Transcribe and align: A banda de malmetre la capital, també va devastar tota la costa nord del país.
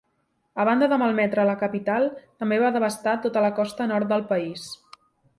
A 0.61 0.63
banda 0.67 0.85
de 0.91 0.97
malmetre 1.01 1.43
la 1.49 1.55
capital, 1.63 2.07
també 2.43 2.57
va 2.63 2.71
devastar 2.77 3.13
tota 3.27 3.43
la 3.47 3.51
costa 3.61 3.87
nord 3.93 4.11
del 4.15 4.25
país. 4.33 4.65